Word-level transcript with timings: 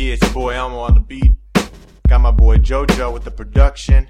Yeah, 0.00 0.14
it's 0.14 0.22
your 0.22 0.32
boy 0.32 0.54
Elmo 0.54 0.78
on 0.78 0.94
the 0.94 1.00
beat. 1.00 1.36
Got 2.08 2.22
my 2.22 2.30
boy 2.30 2.56
JoJo 2.56 3.12
with 3.12 3.24
the 3.24 3.30
production. 3.30 4.08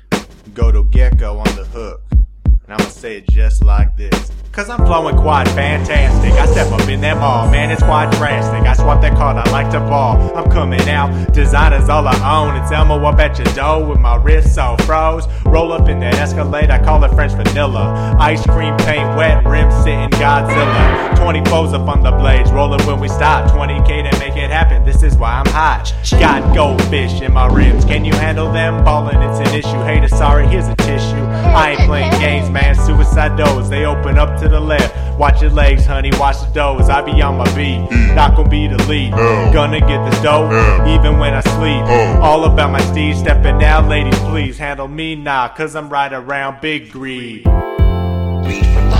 Gordon 0.54 0.84
Gekko 0.84 1.44
on 1.44 1.56
the 1.56 1.64
hook. 1.64 2.02
And 2.44 2.80
I'ma 2.80 2.88
say 2.90 3.16
it 3.16 3.28
just 3.28 3.64
like 3.64 3.96
this. 3.96 4.30
Cause 4.52 4.70
I'm 4.70 4.86
flowing 4.86 5.16
quite 5.16 5.48
fantastic. 5.48 6.32
I 6.32 6.46
step 6.46 6.70
up 6.70 6.88
in 6.88 7.00
that 7.00 7.16
mall, 7.16 7.50
man, 7.50 7.72
it's 7.72 7.82
quite 7.82 8.10
drastic. 8.12 8.68
I 8.68 8.74
swap 8.74 9.00
that 9.00 9.16
card, 9.16 9.36
I 9.36 9.50
like 9.50 9.70
to 9.72 9.80
ball. 9.80 10.36
I'm 10.36 10.48
coming 10.48 10.88
out, 10.88 11.32
designers 11.32 11.88
all 11.88 12.06
I 12.06 12.14
own. 12.38 12.60
It's 12.62 12.70
Elmo 12.70 13.04
up 13.04 13.18
at 13.18 13.38
your 13.38 13.52
door 13.54 13.84
with 13.84 13.98
my 13.98 14.14
wrist 14.14 14.54
so 14.54 14.76
froze. 14.82 15.26
Roll 15.44 15.72
up 15.72 15.88
in 15.88 15.98
that 16.00 16.14
Escalade, 16.14 16.70
I 16.70 16.82
call 16.84 17.02
it 17.02 17.12
French 17.14 17.32
vanilla. 17.32 18.16
Ice 18.20 18.44
cream 18.46 18.76
paint 18.78 19.16
wet, 19.16 19.44
rim 19.44 19.70
sitting 19.82 20.10
Godzilla. 20.20 21.16
20 21.16 21.44
foes 21.50 21.72
up 21.72 21.88
on 21.88 22.02
the 22.02 22.12
blades, 22.12 22.52
rolling 22.52 22.84
when 22.86 23.00
we 23.00 23.08
stop. 23.08 23.50
20k 23.50 24.10
to 24.10 24.19
is 25.10 25.18
why 25.18 25.32
I'm 25.32 25.46
hot. 25.46 25.92
Got 26.10 26.54
goldfish 26.54 27.20
in 27.20 27.32
my 27.32 27.46
rims, 27.46 27.84
can 27.84 28.04
you 28.04 28.12
handle 28.12 28.52
them? 28.52 28.84
Ballin', 28.84 29.20
it's 29.22 29.48
an 29.48 29.54
issue. 29.54 29.82
Hater, 29.84 30.08
sorry, 30.08 30.46
here's 30.46 30.68
a 30.68 30.76
tissue. 30.76 31.24
I 31.54 31.72
ain't 31.72 31.80
playing 31.80 32.10
games, 32.12 32.50
man. 32.50 32.74
Suicide 32.74 33.36
doors, 33.36 33.68
they 33.68 33.84
open 33.84 34.18
up 34.18 34.40
to 34.40 34.48
the 34.48 34.60
left. 34.60 35.18
Watch 35.18 35.42
your 35.42 35.50
legs, 35.50 35.84
honey, 35.86 36.10
watch 36.14 36.40
the 36.40 36.50
doors. 36.52 36.88
I 36.88 37.02
be 37.02 37.20
on 37.22 37.36
my 37.36 37.44
beat, 37.54 37.80
mm. 37.90 38.14
not 38.14 38.36
gonna 38.36 38.48
be 38.48 38.68
the 38.68 38.82
lead. 38.84 39.12
Oh. 39.14 39.52
Gonna 39.52 39.80
get 39.80 40.10
the 40.10 40.20
dough, 40.22 40.48
even 40.86 41.18
when 41.18 41.34
I 41.34 41.40
sleep. 41.40 41.84
Oh. 41.86 42.20
All 42.22 42.44
about 42.44 42.70
my 42.70 42.80
steed, 42.80 43.16
stepping 43.16 43.62
out, 43.62 43.88
ladies, 43.88 44.18
please 44.20 44.58
handle 44.58 44.88
me 44.88 45.16
nah, 45.16 45.48
cause 45.48 45.74
I'm 45.74 45.88
right 45.88 46.12
around 46.12 46.60
big 46.60 46.90
greed. 46.90 47.44
Greed 47.44 48.66
for 48.66 48.82
life, 48.88 48.99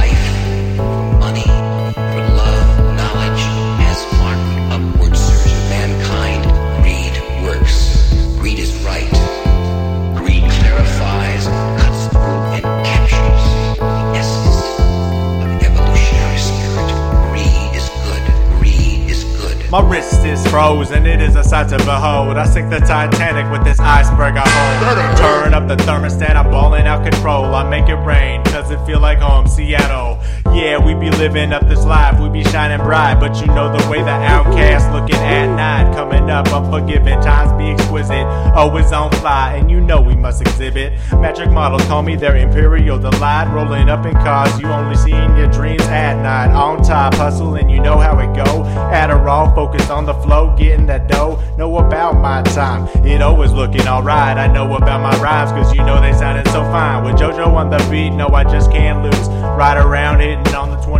My 19.71 19.89
wrist 19.89 20.25
is 20.25 20.45
frozen, 20.49 21.07
it 21.07 21.23
is 21.23 21.37
a 21.37 21.45
sight 21.45 21.69
to 21.69 21.79
behold. 21.79 22.37
I 22.37 22.45
sink 22.45 22.71
the 22.71 22.81
Titanic 22.81 23.49
with 23.53 23.63
this 23.63 23.79
iceberg 23.79 24.35
I 24.37 24.43
hold. 24.45 25.17
Turn 25.17 25.55
up 25.55 25.69
the 25.69 25.77
thermostat, 25.77 26.35
I'm 26.35 26.51
balling 26.51 26.89
out 26.89 27.05
control. 27.05 27.55
I 27.55 27.63
make 27.71 27.89
it 27.89 27.95
rain, 27.95 28.43
cause 28.47 28.69
it 28.73 28.85
feel 28.85 28.99
like 28.99 29.19
home, 29.19 29.47
Seattle. 29.47 30.19
Yeah, 30.53 30.79
we 30.79 30.95
be 30.95 31.09
living 31.11 31.53
up 31.53 31.69
this 31.69 31.85
life, 31.85 32.19
we 32.19 32.29
be 32.29 32.43
shining 32.51 32.85
bright. 32.85 33.21
But 33.21 33.41
you 33.41 33.47
know 33.47 33.71
the 33.71 33.89
way 33.89 34.03
the 34.03 34.11
outcast 34.11 34.91
looking 34.91 35.15
at 35.15 35.47
night. 35.55 35.95
Coming 35.95 36.29
up, 36.29 36.49
unforgiving, 36.49 37.21
times 37.21 37.53
be 37.53 37.71
exquisite. 37.71 38.27
Oh, 38.57 38.71
Always 38.71 38.91
on 38.93 39.11
fly, 39.13 39.55
and 39.55 39.71
you 39.71 39.81
know 39.81 40.01
we 40.01 40.17
must 40.17 40.41
exhibit. 40.41 40.93
Metric 41.13 41.51
models 41.51 41.85
call 41.85 42.03
me 42.03 42.17
their 42.17 42.37
imperial 42.37 42.99
delight. 42.99 43.53
Rolling 43.55 43.89
up 43.89 44.05
in 44.05 44.15
cars, 44.15 44.61
you 44.61 44.67
only 44.67 44.97
see 44.97 45.13
in 45.13 45.37
your 45.37 45.50
at 46.11 46.23
night. 46.23 46.55
On 46.55 46.83
top, 46.83 47.15
hustling, 47.15 47.69
you 47.69 47.81
know 47.81 47.99
how 47.99 48.19
it 48.19 48.35
go. 48.35 48.65
Adderall, 48.93 49.55
focused 49.55 49.91
on 49.91 50.07
the 50.07 50.15
flow, 50.15 50.55
getting 50.57 50.87
that 50.87 51.09
dough. 51.09 51.41
Know 51.57 51.79
about 51.79 52.15
my 52.17 52.43
time, 52.43 52.89
it 53.05 53.23
always 53.23 53.53
looking 53.53 53.87
alright. 53.87 54.37
I 54.37 54.47
know 54.47 54.75
about 54.75 55.01
my 55.01 55.17
rhymes, 55.23 55.53
cause 55.53 55.75
you 55.75 55.83
know 55.85 56.01
they 56.01 56.13
sounded 56.13 56.47
so 56.49 56.63
fine. 56.65 57.05
With 57.05 57.15
JoJo 57.17 57.47
on 57.47 57.71
the 57.71 57.79
beat, 57.91 58.11
no, 58.11 58.29
I 58.29 58.45
just 58.45 58.71
can't 58.71 59.03
lose. 59.03 59.29
Ride 59.61 59.79
around 59.79 60.21
hitting 60.21 60.55
on 60.55 60.71
the 60.71 60.77
22s, 60.79 60.89
what 60.89 61.00